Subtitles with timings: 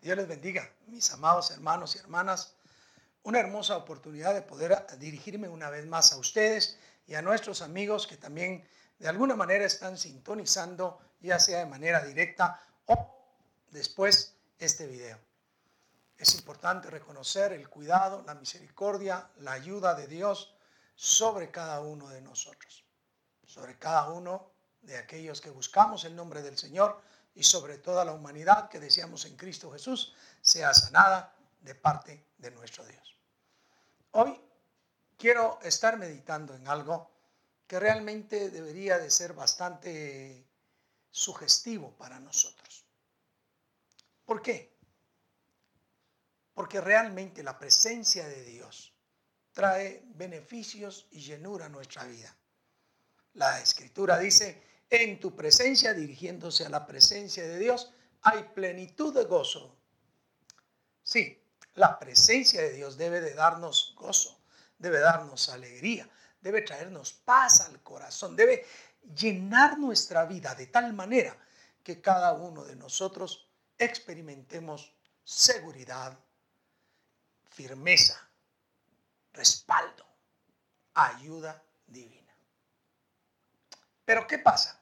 [0.00, 2.54] Dios les bendiga, mis amados hermanos y hermanas.
[3.22, 8.06] Una hermosa oportunidad de poder dirigirme una vez más a ustedes y a nuestros amigos
[8.06, 8.66] que también
[8.98, 13.14] de alguna manera están sintonizando, ya sea de manera directa o
[13.72, 15.18] después este video.
[16.16, 20.54] Es importante reconocer el cuidado, la misericordia, la ayuda de Dios
[20.94, 22.86] sobre cada uno de nosotros,
[23.44, 27.02] sobre cada uno de aquellos que buscamos el nombre del Señor
[27.34, 32.50] y sobre toda la humanidad que deseamos en Cristo Jesús sea sanada de parte de
[32.50, 33.16] nuestro Dios.
[34.12, 34.40] Hoy
[35.16, 37.10] quiero estar meditando en algo
[37.66, 40.44] que realmente debería de ser bastante
[41.10, 42.84] sugestivo para nosotros.
[44.24, 44.76] ¿Por qué?
[46.54, 48.92] Porque realmente la presencia de Dios
[49.52, 52.36] trae beneficios y llenura a nuestra vida.
[53.34, 59.24] La escritura dice, en tu presencia, dirigiéndose a la presencia de Dios, hay plenitud de
[59.24, 59.76] gozo.
[61.02, 61.42] Sí,
[61.74, 64.42] la presencia de Dios debe de darnos gozo,
[64.78, 66.08] debe darnos alegría,
[66.40, 68.66] debe traernos paz al corazón, debe
[69.14, 71.36] llenar nuestra vida de tal manera
[71.82, 74.92] que cada uno de nosotros experimentemos
[75.24, 76.18] seguridad,
[77.48, 78.28] firmeza,
[79.32, 80.04] respaldo,
[80.94, 82.34] ayuda divina.
[84.04, 84.79] Pero ¿qué pasa?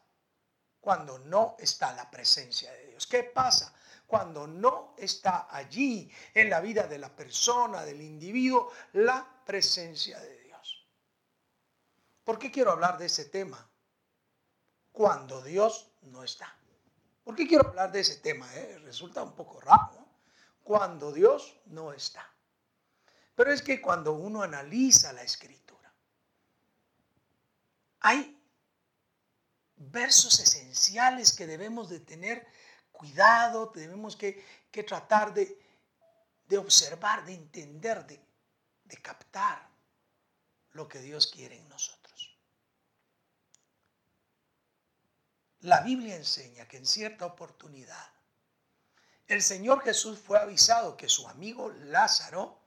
[0.81, 3.07] Cuando no está la presencia de Dios?
[3.07, 3.75] ¿Qué pasa
[4.07, 10.43] cuando no está allí en la vida de la persona, del individuo, la presencia de
[10.43, 10.87] Dios?
[12.25, 13.69] ¿Por qué quiero hablar de ese tema?
[14.93, 16.55] Cuando Dios no está.
[17.25, 18.49] ¿Por qué quiero hablar de ese tema?
[18.55, 18.79] Eh?
[18.79, 20.07] Resulta un poco raro.
[20.65, 22.27] Cuando Dios no está.
[23.35, 25.95] Pero es que cuando uno analiza la escritura,
[28.01, 28.38] hay
[29.79, 32.47] versos esenciales que debemos de tener
[32.93, 34.45] cuidado, debemos que,
[34.87, 35.57] tratar de,
[36.57, 38.21] observar, de entender, de,
[38.85, 39.69] de captar
[40.73, 42.37] lo que Dios quiere en nosotros.
[45.61, 48.13] La Biblia enseña que en cierta oportunidad
[49.27, 52.59] el Señor Jesús fue avisado que su amigo Lázaro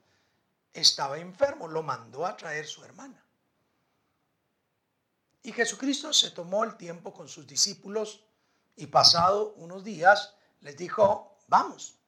[0.72, 3.21] estaba enfermo, lo mandó a traer su hermana.
[5.42, 8.24] Y Jesucristo se tomó el tiempo con sus discípulos
[8.76, 11.98] y pasado unos días les dijo, vamos,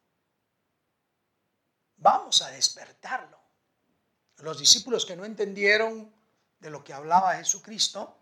[1.97, 3.39] vamos a despertarlo.
[4.39, 6.12] Los discípulos que no entendieron
[6.61, 8.17] de lo que hablaba Jesucristo,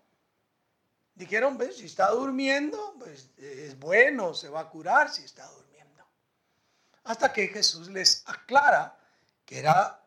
[1.14, 6.04] dijeron, si está durmiendo, pues es bueno, se va a curar si está durmiendo.
[7.04, 8.98] Hasta que Jesús les aclara
[9.44, 10.02] que era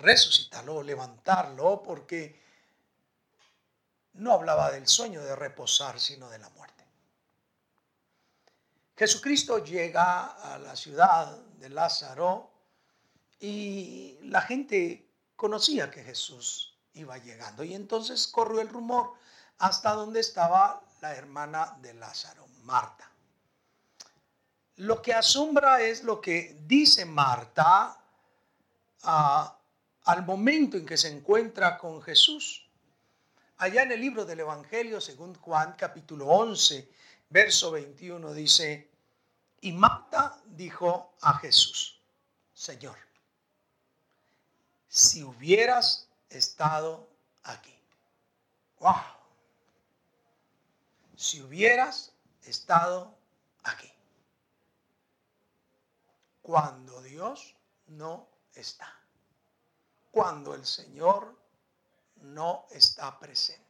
[0.00, 2.43] resucitarlo, levantarlo, porque
[4.14, 6.84] no hablaba del sueño de reposar, sino de la muerte.
[8.96, 12.50] Jesucristo llega a la ciudad de Lázaro
[13.40, 19.14] y la gente conocía que Jesús iba llegando y entonces corrió el rumor
[19.58, 23.10] hasta donde estaba la hermana de Lázaro, Marta.
[24.76, 27.96] Lo que asombra es lo que dice Marta
[29.02, 29.58] ah,
[30.04, 32.63] al momento en que se encuentra con Jesús.
[33.64, 36.86] Allá en el libro del Evangelio, según Juan capítulo 11,
[37.30, 38.90] verso 21, dice,
[39.62, 41.98] y Marta dijo a Jesús,
[42.52, 42.98] Señor,
[44.86, 47.08] si hubieras estado
[47.44, 47.74] aquí.
[48.80, 48.96] ¡Wow!
[51.16, 53.16] Si hubieras estado
[53.62, 53.90] aquí.
[56.42, 58.94] Cuando Dios no está.
[60.10, 61.43] Cuando el Señor
[62.24, 63.62] no está presente.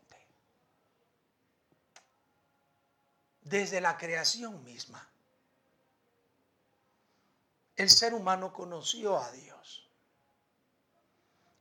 [3.42, 5.06] Desde la creación misma,
[7.76, 9.88] el ser humano conoció a Dios.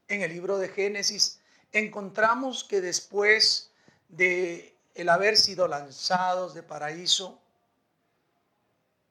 [0.08, 1.40] En el libro de Génesis
[1.72, 3.72] encontramos que después
[4.08, 7.42] de el haber sido lanzados de paraíso,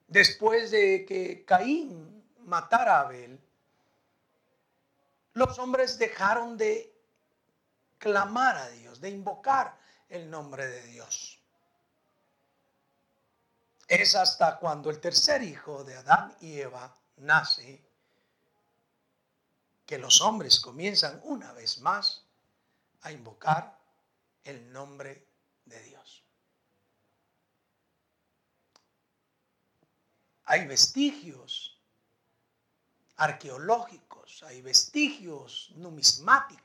[0.07, 3.41] después de que Caín matara a Abel,
[5.35, 6.92] los hombres dejaron de
[8.03, 9.79] clamar a Dios, de invocar
[10.09, 11.39] el nombre de Dios.
[13.87, 17.81] Es hasta cuando el tercer hijo de Adán y Eva nace
[19.87, 22.25] que los hombres comienzan una vez más
[23.03, 23.79] a invocar
[24.43, 25.29] el nombre
[25.65, 26.25] de Dios.
[30.47, 31.79] Hay vestigios
[33.15, 36.62] arqueológicos, hay vestigios numismáticos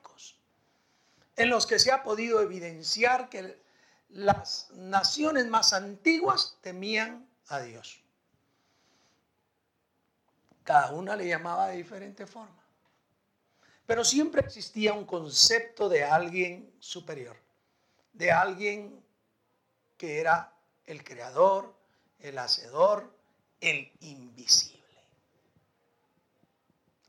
[1.37, 3.61] en los que se ha podido evidenciar que
[4.09, 8.01] las naciones más antiguas temían a Dios.
[10.63, 12.63] Cada una le llamaba de diferente forma.
[13.85, 17.37] Pero siempre existía un concepto de alguien superior,
[18.11, 19.01] de alguien
[19.95, 20.53] que era
[20.85, 21.73] el creador,
[22.19, 23.15] el hacedor,
[23.61, 24.77] el invisible.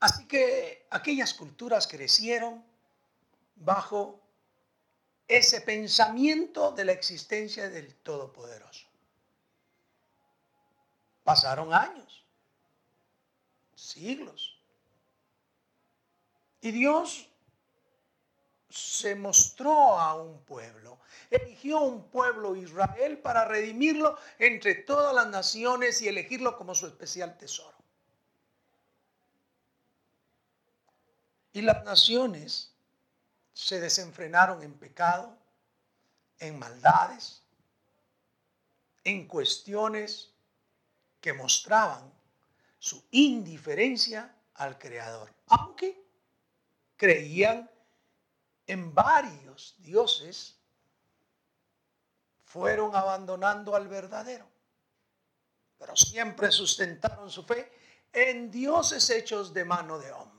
[0.01, 2.68] Así que aquellas culturas crecieron
[3.61, 4.21] bajo
[5.27, 8.87] ese pensamiento de la existencia del Todopoderoso.
[11.23, 12.25] Pasaron años,
[13.75, 14.59] siglos.
[16.61, 17.29] Y Dios
[18.71, 20.99] se mostró a un pueblo,
[21.31, 27.37] eligió un pueblo Israel para redimirlo entre todas las naciones y elegirlo como su especial
[27.37, 27.77] tesoro.
[31.53, 32.68] Y las naciones
[33.59, 35.37] se desenfrenaron en pecado,
[36.39, 37.43] en maldades,
[39.03, 40.33] en cuestiones
[41.21, 42.09] que mostraban
[42.79, 46.01] su indiferencia al Creador, aunque
[46.97, 47.69] creían
[48.65, 50.57] en varios dioses,
[52.45, 54.49] fueron abandonando al verdadero,
[55.79, 57.73] pero siempre sustentaron su fe
[58.13, 60.38] en dioses hechos de mano de hombre.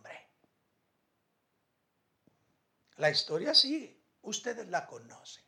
[3.00, 5.46] La historia sigue, ustedes la conocen.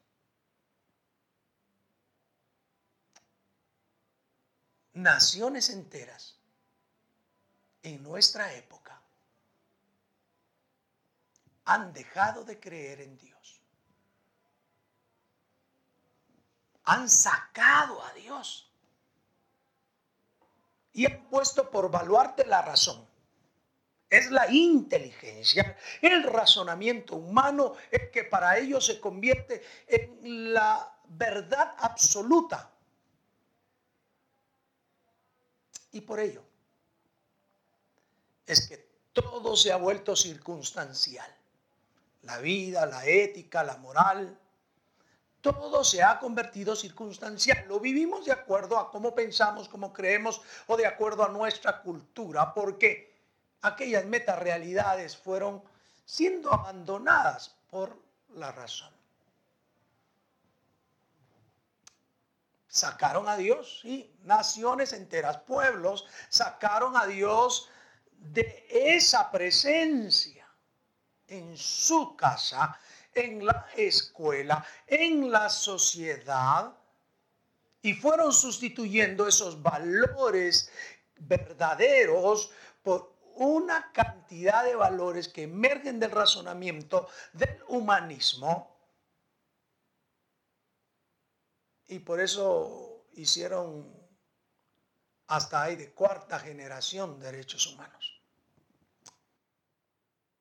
[4.94, 6.38] Naciones enteras
[7.84, 9.02] en nuestra época
[11.66, 13.60] han dejado de creer en Dios.
[16.86, 18.72] Han sacado a Dios
[20.94, 23.11] y han puesto por baluarte la razón
[24.12, 31.74] es la inteligencia, el razonamiento humano, el que para ellos se convierte en la verdad
[31.78, 32.70] absoluta.
[35.94, 36.44] Y por ello
[38.46, 41.34] es que todo se ha vuelto circunstancial.
[42.24, 44.38] La vida, la ética, la moral,
[45.40, 47.66] todo se ha convertido circunstancial.
[47.70, 52.54] Lo vivimos de acuerdo a cómo pensamos, cómo creemos o de acuerdo a nuestra cultura.
[52.54, 53.11] ¿Por qué?
[53.62, 55.64] Aquellas metarealidades fueron
[56.06, 57.98] siendo abandonadas por
[58.36, 58.92] la razón.
[62.68, 67.70] Sacaron a Dios, sí, naciones enteras, pueblos, sacaron a Dios
[68.18, 70.48] de esa presencia
[71.28, 72.78] en su casa,
[73.14, 76.74] en la escuela, en la sociedad,
[77.82, 80.72] y fueron sustituyendo esos valores
[81.18, 82.52] verdaderos
[82.84, 88.72] por una cantidad de valores que emergen del razonamiento del humanismo
[91.88, 93.94] y por eso hicieron
[95.28, 98.22] hasta ahí de cuarta generación derechos humanos.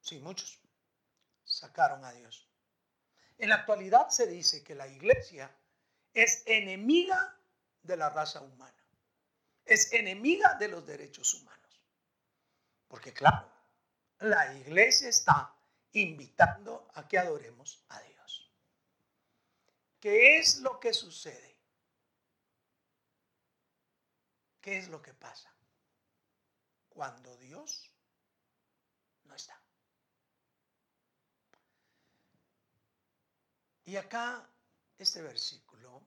[0.00, 0.60] Sí, muchos
[1.44, 2.48] sacaron a Dios.
[3.38, 5.50] En la actualidad se dice que la iglesia
[6.14, 7.36] es enemiga
[7.82, 8.84] de la raza humana,
[9.64, 11.59] es enemiga de los derechos humanos.
[12.90, 13.48] Porque claro,
[14.18, 15.56] la iglesia está
[15.92, 18.52] invitando a que adoremos a Dios.
[20.00, 21.56] ¿Qué es lo que sucede?
[24.60, 25.54] ¿Qué es lo que pasa?
[26.88, 27.88] Cuando Dios
[29.22, 29.62] no está.
[33.84, 34.50] Y acá
[34.98, 36.02] este versículo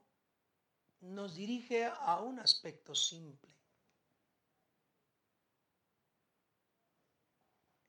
[1.00, 3.53] nos dirige a un aspecto simple.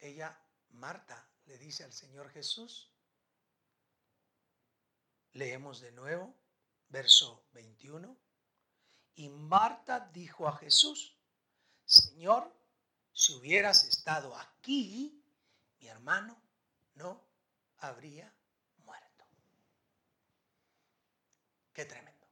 [0.05, 2.91] Ella, Marta, le dice al Señor Jesús,
[5.33, 6.33] leemos de nuevo,
[6.89, 8.17] verso 21,
[9.15, 11.17] y Marta dijo a Jesús,
[11.85, 12.51] Señor,
[13.13, 15.23] si hubieras estado aquí,
[15.79, 16.41] mi hermano
[16.95, 17.25] no
[17.77, 18.33] habría
[18.79, 19.25] muerto.
[21.73, 22.27] Qué tremendo.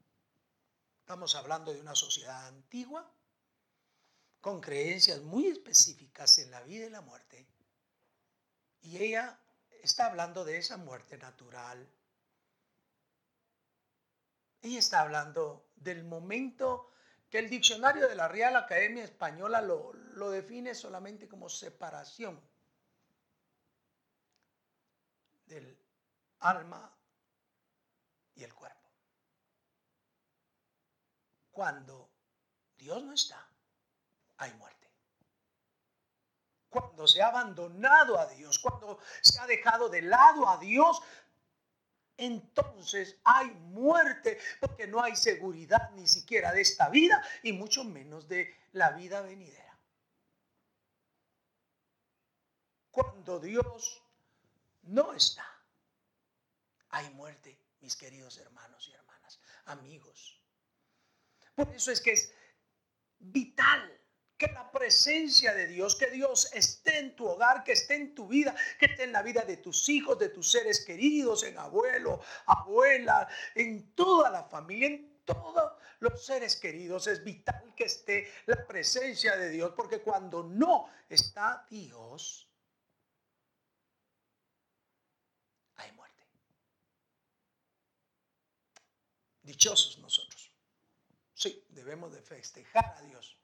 [0.99, 3.09] Estamos hablando de una sociedad antigua
[4.41, 7.47] con creencias muy específicas en la vida y la muerte
[8.83, 9.39] y ella
[9.81, 11.89] está hablando de esa muerte natural.
[14.61, 16.91] Ella está hablando del momento
[17.29, 22.39] que el diccionario de la Real Academia Española lo, lo define solamente como separación
[25.45, 25.77] del
[26.39, 26.95] alma
[28.35, 28.89] y el cuerpo.
[31.51, 32.09] Cuando
[32.77, 33.47] Dios no está,
[34.37, 34.72] hay muerte
[36.73, 41.01] cuando se ha abandonado a Dios, cuando se ha dejado de lado a Dios,
[42.17, 48.27] entonces hay muerte porque no hay seguridad ni siquiera de esta vida y mucho menos
[48.27, 49.63] de la vida venidera.
[52.93, 54.03] cuando Dios
[54.83, 55.47] no está,
[56.89, 60.39] hay muerte, mis queridos hermanos y hermanas, amigos.
[61.55, 62.31] Por eso es que es
[63.17, 63.99] vital
[64.37, 68.27] que la presencia de Dios, que Dios esté en tu hogar, que esté en tu
[68.27, 72.21] vida, que esté en la vida de tus hijos, de tus seres queridos, en abuelo,
[72.45, 77.07] abuela, en toda la familia, en todos los seres queridos.
[77.07, 82.49] Es vital que esté la presencia de Dios, porque cuando no está Dios,
[85.75, 86.27] hay muerte.
[89.43, 90.51] Dichosos nosotros.
[91.33, 93.37] Sí, debemos de festejar a Dios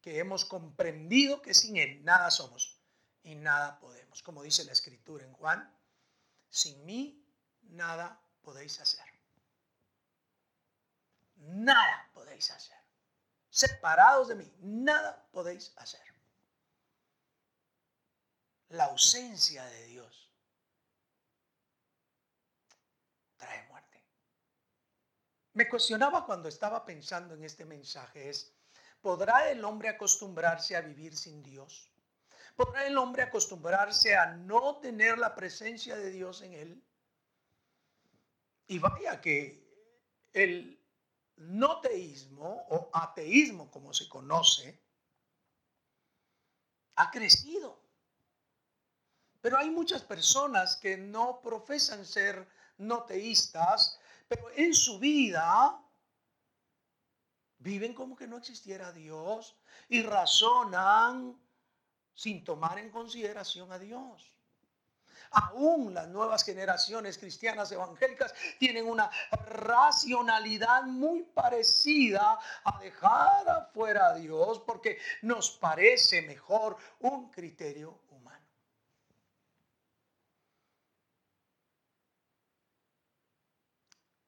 [0.00, 2.80] que hemos comprendido que sin Él nada somos
[3.22, 4.22] y nada podemos.
[4.22, 5.76] Como dice la escritura en Juan,
[6.48, 7.24] sin mí
[7.62, 9.04] nada podéis hacer.
[11.36, 12.76] Nada podéis hacer.
[13.48, 16.00] Separados de mí, nada podéis hacer.
[18.68, 20.30] La ausencia de Dios
[23.36, 24.04] trae muerte.
[25.54, 28.54] Me cuestionaba cuando estaba pensando en este mensaje es,
[29.00, 31.90] ¿Podrá el hombre acostumbrarse a vivir sin Dios?
[32.54, 36.82] ¿Podrá el hombre acostumbrarse a no tener la presencia de Dios en él?
[38.66, 39.66] Y vaya que
[40.32, 40.78] el
[41.36, 44.78] no teísmo o ateísmo como se conoce
[46.96, 47.80] ha crecido.
[49.40, 55.82] Pero hay muchas personas que no profesan ser no teístas, pero en su vida
[57.60, 59.54] Viven como que no existiera Dios
[59.88, 61.38] y razonan
[62.14, 64.32] sin tomar en consideración a Dios.
[65.32, 69.10] Aún las nuevas generaciones cristianas evangélicas tienen una
[69.46, 78.46] racionalidad muy parecida a dejar afuera a Dios porque nos parece mejor un criterio humano.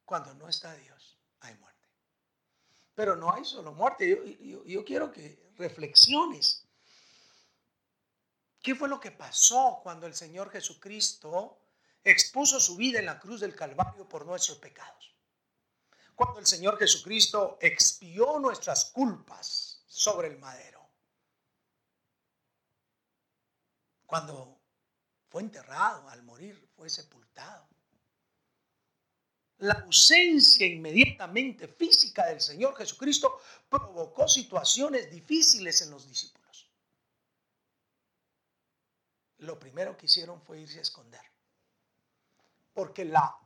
[0.05, 0.92] Cuando no está Dios.
[3.03, 4.39] Pero no hay solo muerte.
[4.65, 6.65] Yo, quiero que reflexiones.
[8.63, 11.59] ¿Qué fue lo que pasó cuando el Señor Jesucristo
[12.05, 15.17] expuso su vida en la cruz del Calvario por nuestros pecados?
[16.15, 20.89] Cuando el Señor Jesucristo expió nuestras culpas sobre el madero.
[24.07, 24.61] Cuando
[25.29, 27.72] fue enterrado, al morir, fue sepultado
[29.63, 36.69] la ausencia inmediatamente física del Señor Jesucristo provocó situaciones difíciles en los discípulos.
[39.39, 41.21] Lo primero que hicieron fue irse a esconder.
[42.73, 43.39] Porque la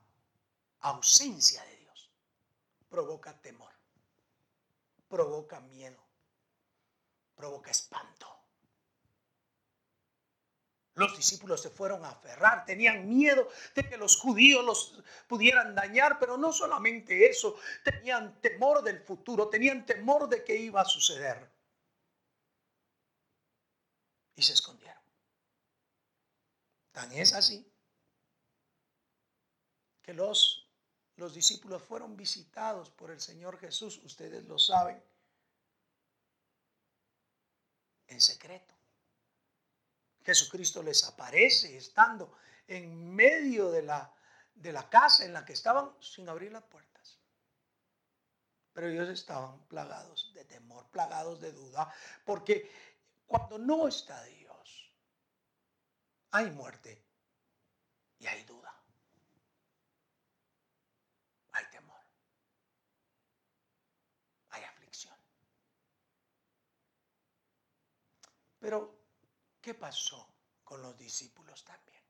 [0.81, 2.11] ausencia de Dios
[2.89, 3.73] provoca temor,
[5.09, 6.03] provoca miedo,
[7.35, 8.36] provoca espanto.
[10.97, 16.19] Los discípulos se fueron a aferrar, tenían miedo de que los judíos los pudieran dañar,
[16.19, 21.51] pero no solamente eso, tenían temor del futuro, tenían temor de que iba a suceder.
[24.37, 25.03] Y se escondieron.
[26.93, 27.71] Tan es así
[30.01, 30.73] que los,
[31.17, 35.03] los discípulos fueron visitados por el Señor Jesús, ustedes lo saben,
[38.07, 38.76] en secreto.
[40.27, 44.13] Jesucristo les aparece estando en medio de la,
[44.57, 47.21] de la casa en la que estaban sin abrir las puertas.
[48.73, 52.69] Pero ellos estaban plagados de temor, plagados de duda, porque
[53.25, 54.93] cuando no está Dios,
[56.33, 57.01] hay muerte
[58.19, 58.75] y hay duda.
[61.53, 62.01] Hay temor.
[64.51, 65.17] Hay aflicción.
[68.59, 68.96] Pero
[69.67, 70.33] ¿Qué pasó
[70.63, 72.01] con los discípulos también?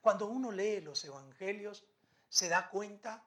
[0.00, 1.82] Cuando uno lee los evangelios,
[2.28, 3.26] se da cuenta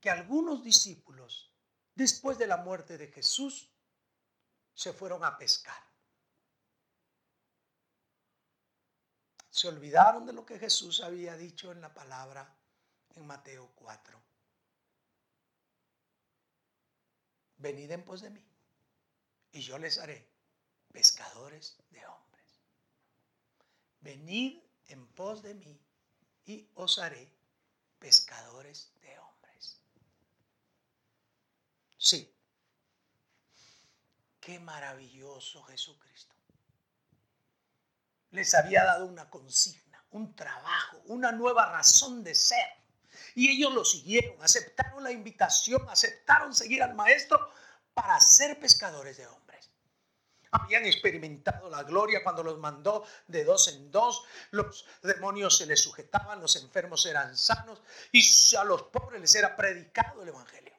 [0.00, 1.54] que algunos discípulos,
[1.94, 3.70] después de la muerte de Jesús,
[4.74, 5.80] se fueron a pescar.
[9.48, 12.58] Se olvidaron de lo que Jesús había dicho en la palabra
[13.14, 14.20] en Mateo 4.
[17.58, 18.44] Venid en pos de mí
[19.52, 20.28] y yo les haré
[20.92, 22.31] pescadores de hombres.
[24.02, 25.80] Venid en pos de mí
[26.44, 27.32] y os haré
[27.98, 29.80] pescadores de hombres.
[31.96, 32.34] Sí,
[34.40, 36.34] qué maravilloso Jesucristo.
[38.32, 42.66] Les había dado una consigna, un trabajo, una nueva razón de ser.
[43.34, 47.52] Y ellos lo siguieron, aceptaron la invitación, aceptaron seguir al maestro
[47.94, 49.51] para ser pescadores de hombres.
[50.52, 55.82] Habían experimentado la gloria cuando los mandó de dos en dos, los demonios se les
[55.82, 57.80] sujetaban, los enfermos eran sanos
[58.12, 58.22] y
[58.56, 60.74] a los pobres les era predicado el Evangelio.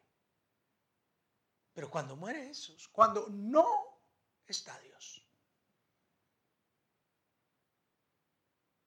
[1.73, 3.99] Pero cuando muere Jesús, cuando no
[4.45, 5.25] está Dios,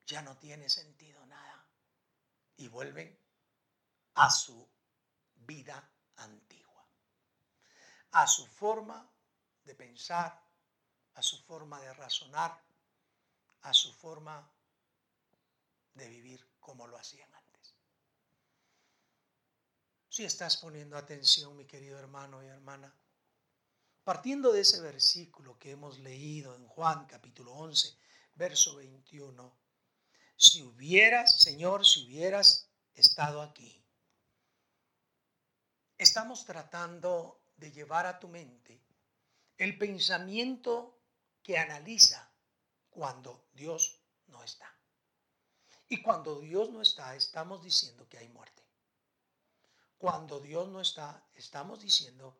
[0.06, 1.66] ya no tiene sentido nada
[2.56, 3.18] y vuelven
[4.14, 4.68] a su
[5.34, 6.86] vida antigua,
[8.12, 9.10] a su forma
[9.64, 10.45] de pensar,
[11.16, 12.62] a su forma de razonar,
[13.62, 14.48] a su forma
[15.94, 17.74] de vivir como lo hacían antes.
[20.10, 22.94] Si estás poniendo atención, mi querido hermano y hermana,
[24.04, 27.96] partiendo de ese versículo que hemos leído en Juan capítulo 11,
[28.34, 29.56] verso 21,
[30.36, 33.82] si hubieras, Señor, si hubieras estado aquí,
[35.96, 38.84] estamos tratando de llevar a tu mente
[39.56, 40.95] el pensamiento
[41.46, 42.28] que analiza
[42.90, 44.68] cuando Dios no está.
[45.88, 48.64] Y cuando Dios no está, estamos diciendo que hay muerte.
[49.96, 52.36] Cuando Dios no está, estamos diciendo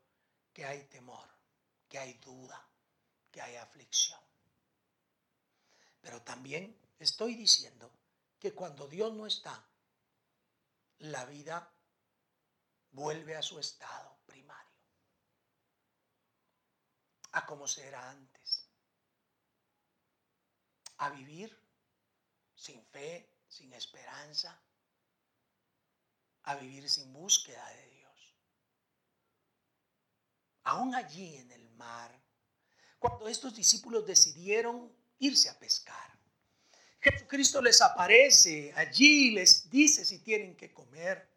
[0.52, 1.28] que hay temor,
[1.88, 2.68] que hay duda,
[3.30, 4.18] que hay aflicción.
[6.00, 7.92] Pero también estoy diciendo
[8.40, 9.64] que cuando Dios no está,
[10.98, 11.72] la vida
[12.90, 14.74] vuelve a su estado primario,
[17.30, 18.35] a como se era antes,
[20.98, 21.56] a vivir
[22.54, 24.58] sin fe, sin esperanza,
[26.44, 28.36] a vivir sin búsqueda de Dios.
[30.64, 32.10] Aún allí en el mar,
[32.98, 36.16] cuando estos discípulos decidieron irse a pescar,
[37.00, 41.28] Jesucristo les aparece allí, les dice si tienen que comer.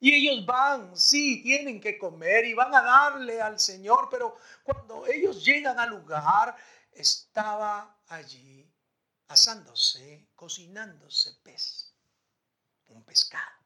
[0.00, 5.06] Y ellos van, sí, tienen que comer y van a darle al Señor, pero cuando
[5.06, 6.56] ellos llegan al lugar,
[6.92, 8.72] estaba allí
[9.28, 11.94] asándose, cocinándose pez,
[12.88, 13.60] un pescado.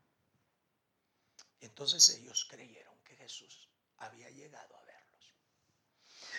[1.61, 5.35] Entonces ellos creyeron que Jesús había llegado a verlos.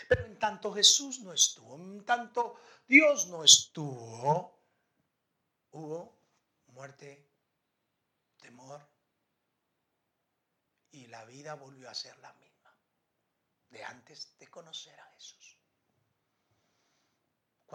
[0.08, 4.60] Pero en tanto Jesús no estuvo, en tanto Dios no estuvo,
[5.72, 6.20] hubo
[6.68, 7.28] muerte,
[8.38, 8.88] temor,
[10.92, 12.74] y la vida volvió a ser la misma
[13.70, 15.58] de antes de conocer a Jesús.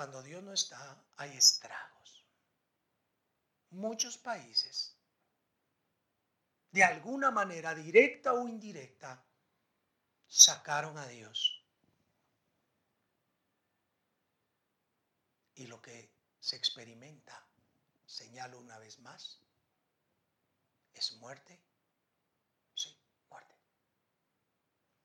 [0.00, 2.24] Cuando Dios no está, hay estragos.
[3.68, 4.96] Muchos países,
[6.70, 9.22] de alguna manera, directa o indirecta,
[10.26, 11.62] sacaron a Dios.
[15.56, 16.10] Y lo que
[16.40, 17.46] se experimenta,
[18.06, 19.38] señalo una vez más,
[20.94, 21.60] es muerte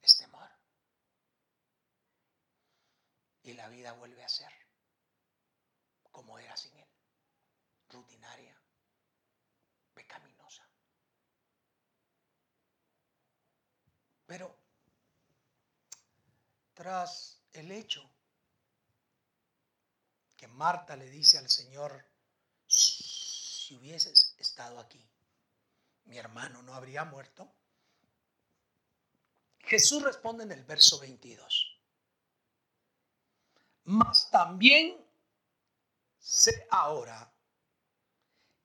[0.01, 0.49] es temor.
[3.43, 4.54] Y la vida vuelve a ser
[6.15, 6.87] como era sin Él,
[7.89, 8.57] rutinaria,
[9.93, 10.65] pecaminosa.
[14.25, 14.57] Pero
[16.73, 18.09] tras el hecho
[20.37, 22.07] que Marta le dice al Señor,
[22.65, 25.05] si hubieses estado aquí,
[26.05, 27.53] mi hermano no habría muerto.
[29.59, 31.77] Jesús responde en el verso 22.
[33.83, 35.04] Mas también
[36.25, 37.31] sé ahora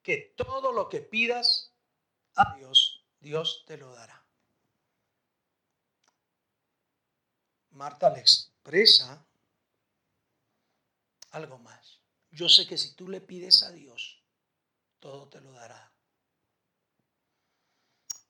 [0.03, 1.75] que todo lo que pidas
[2.35, 4.25] a Dios, Dios te lo dará.
[7.73, 9.27] Marta le expresa
[11.33, 12.01] algo más.
[12.31, 14.25] Yo sé que si tú le pides a Dios,
[14.99, 15.93] todo te lo dará.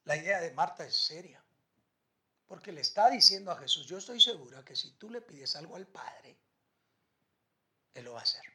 [0.04, 1.42] La idea de Marta es seria.
[2.46, 5.76] Porque le está diciendo a Jesús, yo estoy segura que si tú le pides algo
[5.76, 6.36] al Padre,
[7.94, 8.49] Él lo va a hacer.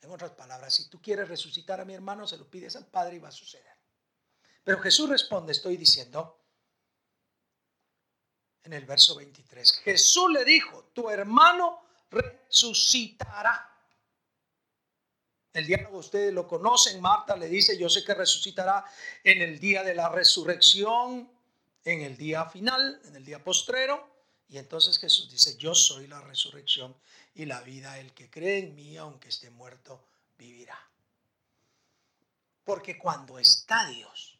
[0.00, 3.16] En otras palabras, si tú quieres resucitar a mi hermano, se lo pides al Padre
[3.16, 3.76] y va a suceder.
[4.62, 6.44] Pero Jesús responde, estoy diciendo,
[8.62, 13.72] en el verso 23, Jesús le dijo, tu hermano resucitará.
[15.52, 18.84] El diálogo ustedes lo conocen, Marta le dice, yo sé que resucitará
[19.24, 21.30] en el día de la resurrección
[21.86, 24.15] en el día final, en el día postrero.
[24.48, 26.96] Y entonces Jesús dice, yo soy la resurrección
[27.34, 27.98] y la vida.
[27.98, 30.04] El que cree en mí, aunque esté muerto,
[30.38, 30.78] vivirá.
[32.64, 34.38] Porque cuando está Dios,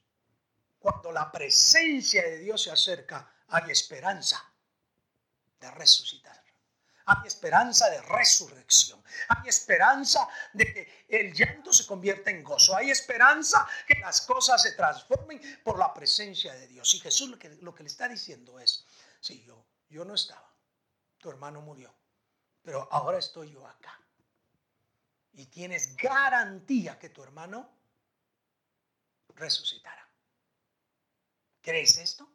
[0.79, 4.53] cuando la presencia de Dios se acerca, hay esperanza
[5.61, 6.37] de resucitar.
[7.07, 9.01] Hay esperanza de resurrección.
[9.29, 12.75] Hay esperanza de que el llanto se convierta en gozo.
[12.75, 16.93] Hay esperanza que las cosas se transformen por la presencia de Dios.
[16.95, 18.85] Y Jesús lo que, lo que le está diciendo es,
[19.21, 20.51] si yo, yo no estaba,
[21.19, 21.95] tu hermano murió,
[22.63, 24.01] Pero ahora estoy yo acá.
[25.33, 27.69] Y tienes garantía que tu hermano
[29.29, 30.09] resucitará.
[31.61, 32.29] ¿Crees esto?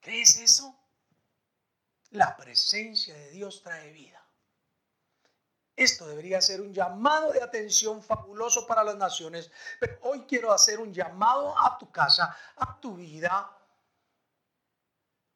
[0.00, 0.78] ¿Crees eso?
[2.10, 4.24] La presencia de Dios trae vida.
[5.76, 10.78] Esto debería ser un llamado de atención fabuloso para las naciones, pero hoy quiero hacer
[10.78, 13.58] un llamado a tu casa, a tu vida,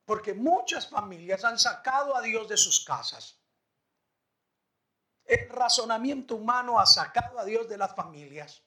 [0.09, 3.37] porque muchas familias han sacado a Dios de sus casas.
[5.27, 8.63] El razonamiento humano ha sacado a Dios de las familias.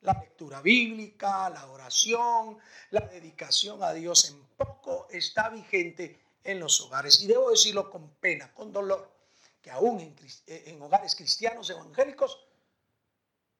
[0.00, 6.80] La lectura bíblica, la oración, la dedicación a Dios en poco está vigente en los
[6.80, 7.20] hogares.
[7.20, 9.12] Y debo decirlo con pena, con dolor
[9.60, 12.46] que aún eh, en, hogares cristianos evangélicos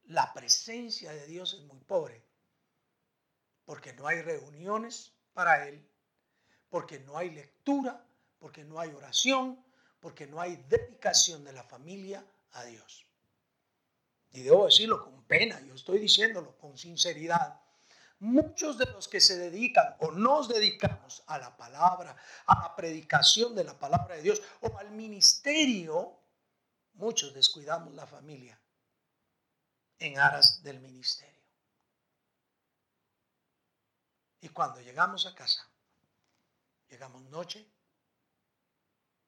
[0.04, 2.22] la presencia de Dios es muy pobre,
[3.66, 5.86] porque no hay reuniones para Él,
[6.70, 8.04] porque no hay lectura,
[8.38, 9.64] porque no hay oración,
[10.00, 13.06] porque no hay dedicación de la familia a Dios.
[14.30, 17.60] Y debo decirlo con pena, yo estoy diciéndolo con sinceridad.
[18.20, 23.54] Muchos de los que se dedican o nos dedicamos a la palabra, a la predicación
[23.54, 26.18] de la palabra de Dios o al ministerio,
[26.94, 28.60] muchos descuidamos la familia
[29.98, 31.28] en aras del ministerio.
[34.40, 35.68] Y cuando llegamos a casa,
[36.88, 37.66] llegamos noche,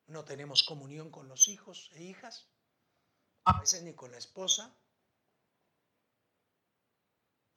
[0.06, 2.48] no tenemos comunión con los hijos e hijas,
[3.44, 4.74] a veces ni con la esposa,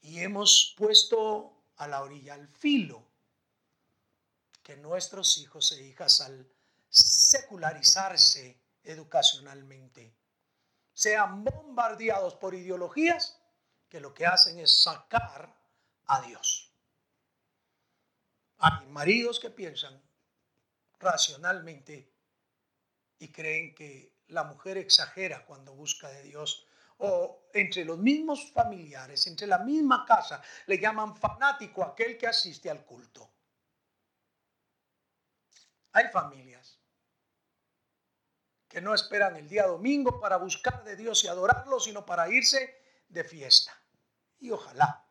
[0.02, 3.04] y hemos puesto a la orilla al filo
[4.62, 6.48] que nuestros hijos e hijas al
[6.90, 10.16] secularizarse educacionalmente
[10.94, 13.40] sean bombardeados por ideologías
[13.90, 15.56] que lo que hacen es sacar
[16.06, 16.73] a Dios.
[18.66, 20.02] Hay maridos que piensan
[20.98, 22.10] racionalmente
[23.20, 26.66] y creen que la mujer exagera cuando busca de Dios
[27.00, 32.70] o entre los mismos familiares, entre la misma casa, le llaman fanático aquel que asiste
[32.70, 33.30] al culto.
[35.92, 36.80] Hay familias
[38.70, 42.82] que no esperan el día domingo para buscar de Dios y adorarlo, sino para irse
[43.10, 43.78] de fiesta.
[44.40, 45.03] Y ojalá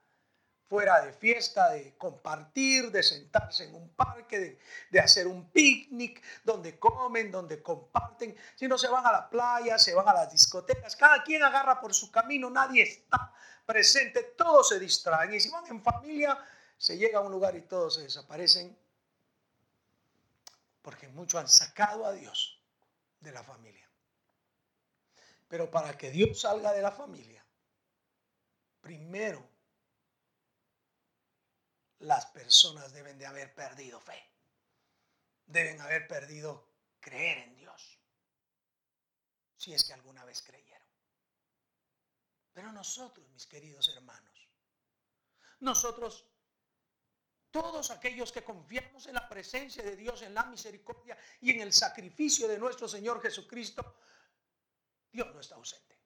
[0.72, 4.58] fuera de fiesta, de compartir, de sentarse en un parque,
[4.90, 8.34] de, hacer un picnic, donde comen, donde comparten.
[8.56, 11.78] Si no se van a la playa, se van a las discotecas, cada quien agarra
[11.78, 13.34] por su camino, nadie está
[13.66, 15.34] presente, todos se distraen.
[15.34, 16.38] Y si van en familia,
[16.78, 18.74] se llega a un lugar y todos se desaparecen,
[20.80, 22.58] porque muchos han sacado a Dios
[23.20, 23.86] de la familia.
[25.48, 27.44] Pero para que Dios salga de la familia,
[28.80, 29.51] primero
[32.02, 34.20] las personas deben de haber perdido fe.
[35.46, 36.68] Deben haber perdido
[37.00, 37.98] creer en Dios.
[39.56, 40.88] Si es que alguna vez creyeron.
[42.52, 44.48] Pero nosotros, mis queridos hermanos,
[45.60, 46.26] nosotros,
[47.50, 51.72] todos aquellos que confiamos en la presencia de Dios, en la misericordia y en el
[51.72, 53.96] sacrificio de nuestro Señor Jesucristo,
[55.10, 56.00] Dios no está ausente.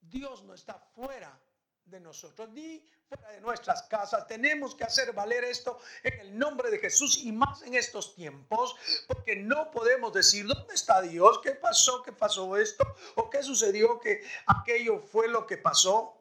[0.00, 1.40] Dios no está fuera
[1.90, 4.26] de nosotros, ni fuera de nuestras casas.
[4.26, 8.76] Tenemos que hacer valer esto en el nombre de Jesús y más en estos tiempos,
[9.06, 11.40] porque no podemos decir, ¿dónde está Dios?
[11.42, 12.02] ¿Qué pasó?
[12.02, 12.84] ¿Qué pasó esto?
[13.16, 13.98] ¿O qué sucedió?
[14.00, 16.16] Que aquello fue lo que pasó.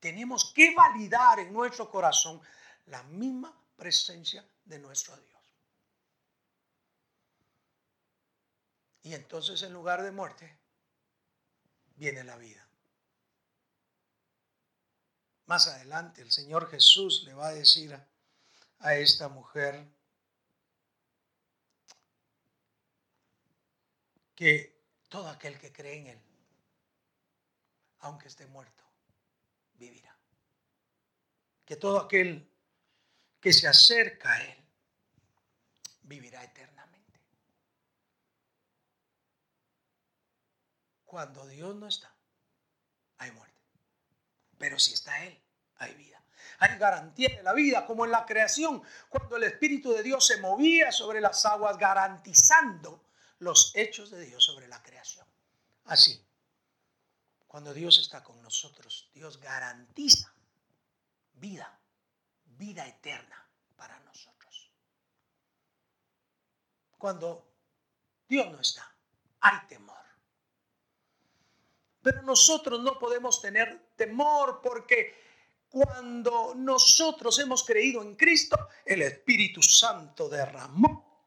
[0.00, 2.40] Tenemos que validar en nuestro corazón
[2.86, 5.32] la misma presencia de nuestro Dios.
[9.04, 10.56] Y entonces en lugar de muerte,
[11.96, 12.61] viene la vida.
[15.52, 17.94] Más adelante el Señor Jesús le va a decir
[18.78, 19.86] a, esta mujer
[24.34, 26.22] que todo aquel que cree en Él,
[27.98, 28.82] aunque esté muerto,
[29.74, 30.16] vivirá.
[31.66, 32.50] Que todo aquel
[33.38, 34.64] que se acerca a Él,
[36.04, 37.20] vivirá eternamente.
[41.04, 42.10] Cuando Dios no está,
[43.18, 43.52] hay muerte.
[44.56, 45.41] Pero si está Él,
[45.82, 46.22] hay vida.
[46.58, 50.40] Hay garantía de la vida, como en la creación, cuando el Espíritu de Dios se
[50.40, 53.04] movía sobre las aguas, garantizando
[53.38, 55.26] los hechos de Dios sobre la creación.
[55.86, 56.24] Así,
[57.48, 60.32] cuando Dios está con nosotros, Dios garantiza
[61.34, 61.78] vida,
[62.44, 63.44] vida eterna
[63.76, 64.70] para nosotros.
[66.96, 67.44] Cuando
[68.28, 68.88] Dios no está,
[69.40, 69.96] hay temor.
[72.00, 75.31] Pero nosotros no podemos tener temor porque
[75.72, 81.26] cuando nosotros hemos creído en Cristo, el Espíritu Santo derramó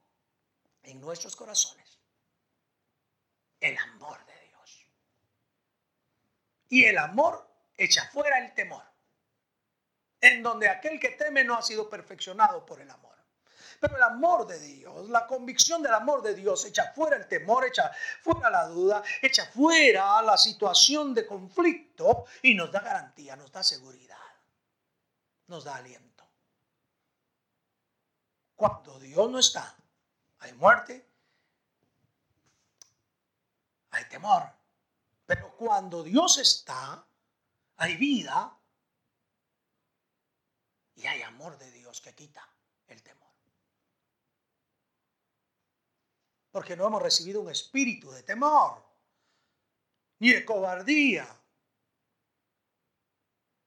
[0.84, 2.00] en nuestros corazones
[3.60, 4.88] el amor de Dios.
[6.70, 8.84] Y el amor echa fuera el temor,
[10.22, 13.16] en donde aquel que teme no ha sido perfeccionado por el amor.
[13.80, 17.66] Pero el amor de Dios, la convicción del amor de Dios echa fuera el temor,
[17.66, 23.52] echa fuera la duda, echa fuera la situación de conflicto y nos da garantía, nos
[23.52, 24.25] da seguridad,
[25.48, 26.24] nos da aliento.
[28.56, 29.76] Cuando Dios no está,
[30.40, 31.08] hay muerte,
[33.92, 34.44] hay temor.
[35.26, 37.06] Pero cuando Dios está,
[37.78, 38.58] hay vida
[40.96, 42.48] y hay amor de Dios que quita
[42.88, 43.26] el temor.
[46.52, 48.82] Porque no hemos recibido un espíritu de temor,
[50.20, 51.28] ni de cobardía,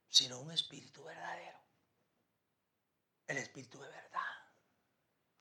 [0.09, 1.48] sino un espíritu verdadero.
[3.29, 4.21] El espíritu de verdad,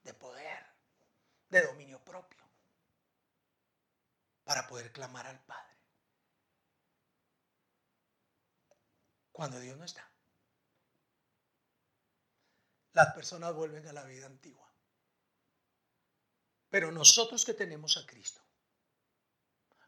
[0.03, 0.65] de poder,
[1.49, 2.47] de dominio propio,
[4.43, 5.75] para poder clamar al Padre.
[9.31, 10.07] Cuando Dios no está,
[12.93, 14.67] las personas vuelven a la vida antigua.
[16.69, 18.41] Pero nosotros que tenemos a Cristo,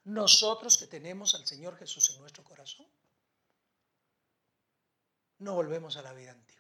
[0.06, 2.88] nosotros que tenemos al Señor Jesús en nuestro corazón,
[5.40, 6.59] no volvemos a la vida antigua.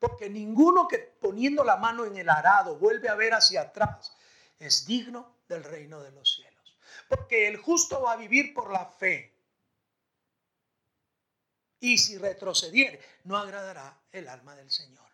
[0.00, 4.16] Porque ninguno que poniendo la mano en el arado vuelve a ver hacia atrás
[4.58, 6.76] es digno del reino de los cielos.
[7.08, 9.32] Porque el justo va a vivir por la fe.
[11.78, 15.10] Y si retrocediere, no agradará el alma del Señor.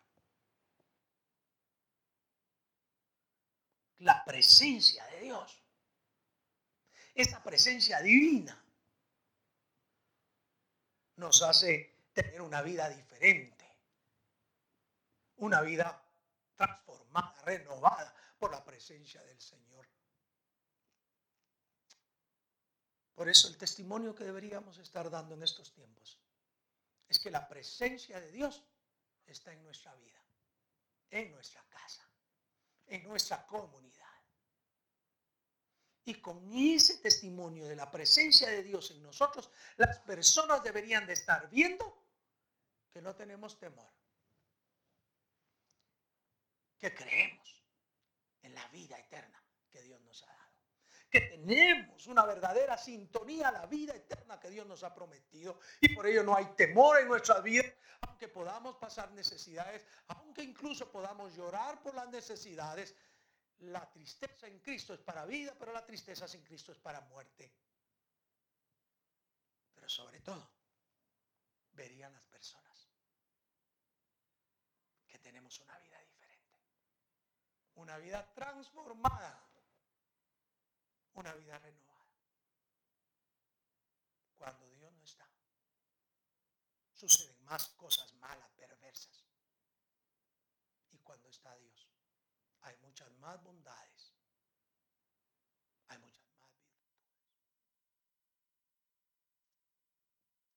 [3.98, 5.62] la presencia de Dios.
[7.14, 8.62] Esta presencia divina
[11.16, 13.55] nos hace tener una vida diferente,
[15.46, 16.02] una vida
[16.54, 19.86] transformada, renovada por la presencia del Señor.
[23.14, 26.18] Por eso el testimonio que deberíamos estar dando en estos tiempos
[27.08, 28.62] es que la presencia de Dios
[29.26, 30.20] está en nuestra vida,
[31.10, 32.06] en nuestra casa
[32.86, 34.04] en nuestra comunidad.
[36.04, 41.14] Y con ese testimonio de la presencia de Dios en nosotros, las personas deberían de
[41.14, 42.06] estar viendo
[42.92, 43.90] que no tenemos temor,
[46.78, 47.64] que creemos
[48.42, 50.46] en la vida eterna que Dios nos ha dado,
[51.10, 55.58] que tenemos una verdadera sintonía a la vida eterna que Dios nos ha prometido.
[55.80, 57.64] Y por ello no hay temor en nuestra vida,
[58.02, 62.94] aunque podamos pasar necesidades, aunque incluso podamos llorar por las necesidades,
[63.58, 67.52] la tristeza en Cristo es para vida, pero la tristeza sin Cristo es para muerte.
[69.74, 70.50] Pero sobre todo,
[71.72, 72.90] verían las personas
[75.06, 75.85] que tenemos una vida
[77.76, 79.42] una vida transformada,
[81.14, 81.86] una vida renovada.
[84.36, 85.28] Cuando Dios no está,
[86.92, 89.24] suceden más cosas malas, perversas.
[90.90, 91.88] Y cuando está Dios,
[92.62, 94.12] hay muchas más bondades,
[95.88, 96.96] hay muchas más virtudes.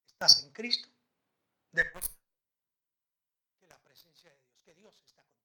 [0.07, 0.89] Estás en Cristo,
[1.71, 5.39] que la presencia de Dios, que Dios está contigo.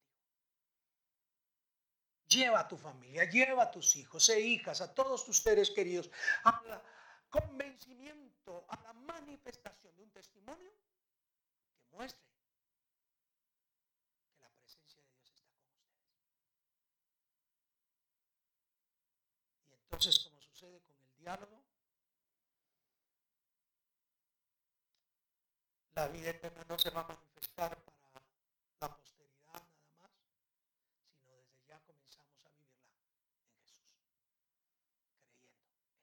[2.35, 6.11] Lleva a tu familia, lleva a tus hijos e hijas, a todos tus seres queridos,
[6.43, 6.83] al
[7.31, 10.73] convencimiento, a la manifestación de un testimonio
[11.77, 12.27] que muestre
[14.27, 16.25] que la presencia de Dios está con ustedes.
[19.71, 21.63] Y entonces, como sucede con el diálogo,
[25.95, 27.99] la vida eterna no se va a manifestar para
[28.81, 30.11] la posteridad nada más,
[31.15, 33.07] sino desde ya comenzamos a vivirla en
[33.61, 33.87] Jesús,
[35.31, 36.03] creyendo en Él.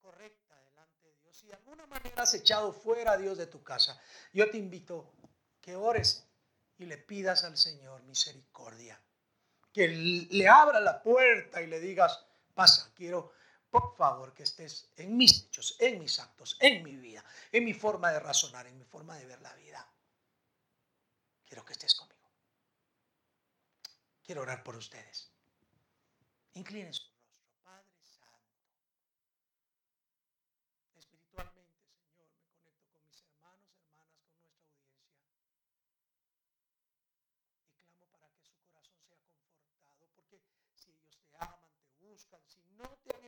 [0.00, 0.47] correcta
[1.38, 4.00] si de alguna manera has echado fuera a Dios de tu casa,
[4.32, 5.12] yo te invito
[5.60, 6.26] que ores
[6.78, 9.00] y le pidas al Señor misericordia.
[9.72, 12.24] Que le abra la puerta y le digas,
[12.54, 13.32] pasa, quiero
[13.70, 17.74] por favor que estés en mis hechos, en mis actos, en mi vida, en mi
[17.74, 19.86] forma de razonar, en mi forma de ver la vida.
[21.46, 22.18] Quiero que estés conmigo.
[24.24, 25.30] Quiero orar por ustedes.
[26.54, 28.58] Inclinen su rostro, Padre Santo.
[30.96, 35.08] Espiritualmente, Señor, me conecto con mis hermanos, hermanas, con nuestra audiencia.
[37.76, 40.40] Y clamo para que su corazón sea confortado, porque
[40.76, 42.60] si ellos te aman, te buscan, si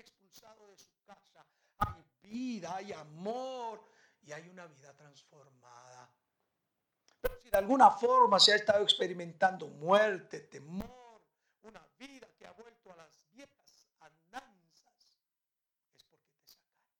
[0.01, 1.47] no te han expulsado de su casa,
[1.79, 3.85] hay vida, hay amor
[4.23, 6.11] y hay una vida transformada.
[7.21, 11.21] Pero si de alguna forma se ha estado experimentando muerte, temor,
[11.63, 15.11] una vida que ha vuelto a las viejas andanzas,
[15.95, 16.97] es porque te sacaron.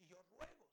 [0.00, 0.66] Y yo ruego,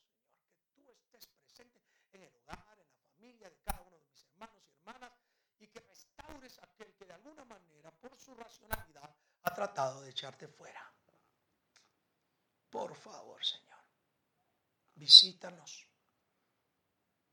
[0.74, 1.82] Señor, que tú estés presente
[2.14, 5.12] en el hogar, en la familia de cada uno de mis hermanos y hermanas,
[5.60, 10.10] y que restaures a aquel que de alguna manera, por su racionalidad, ha tratado de
[10.10, 10.82] echarte fuera.
[12.70, 13.84] Por favor, Señor,
[14.96, 15.88] visítanos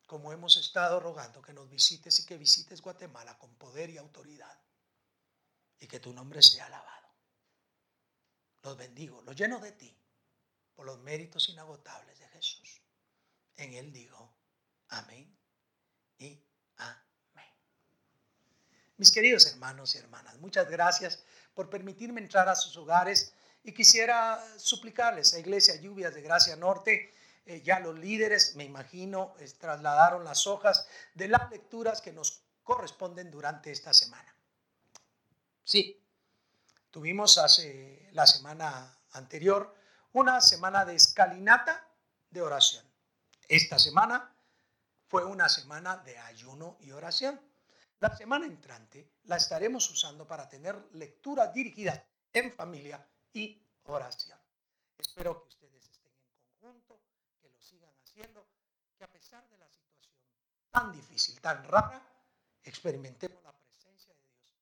[0.07, 4.59] como hemos estado rogando que nos visites y que visites Guatemala con poder y autoridad
[5.79, 7.09] y que tu nombre sea alabado.
[8.63, 9.97] Los bendigo, los lleno de ti
[10.75, 12.81] por los méritos inagotables de Jesús.
[13.57, 14.37] En él digo,
[14.89, 15.37] amén
[16.19, 16.41] y
[16.77, 17.55] amén.
[18.97, 21.23] Mis queridos hermanos y hermanas, muchas gracias
[21.55, 23.35] por permitirme entrar a sus hogares
[23.67, 27.13] y quisiera suplicarles a Iglesia Lluvias de Gracia Norte
[27.45, 33.29] eh, ya los líderes, me imagino, trasladaron las hojas de las lecturas que nos corresponden
[33.29, 34.33] durante esta semana.
[35.65, 36.01] Sí,
[36.93, 39.75] tuvimos hace la semana anterior
[40.13, 41.89] una semana de escalinata
[42.31, 42.85] de oración.
[43.49, 44.33] Esta semana
[45.09, 47.41] fue una semana de ayuno y oración.
[47.99, 53.05] La semana entrante la estaremos usando para tener lectura dirigida en familia
[53.37, 54.39] y oración.
[54.97, 56.13] Espero que ustedes estén
[56.63, 56.97] en conjunto
[57.61, 58.47] sigan haciendo,
[58.97, 60.15] que a pesar de la situación
[60.71, 62.03] tan difícil, tan rara,
[62.65, 64.55] experimentemos la presencia de Dios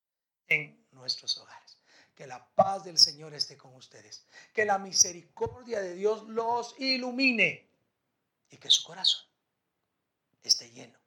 [0.49, 1.79] en nuestros hogares.
[2.15, 4.27] Que la paz del Señor esté con ustedes.
[4.53, 7.69] Que la misericordia de Dios los ilumine
[8.51, 9.25] y que su corazón
[10.43, 10.99] esté lleno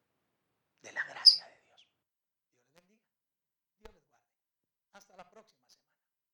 [0.81, 1.16] de la gracia